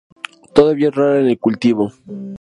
Todavía 0.55 0.87
es 0.89 0.95
rara 0.95 1.19
en 1.19 1.27
el 1.27 1.37
cultivo. 1.37 1.93